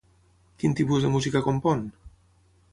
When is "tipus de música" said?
0.79-1.45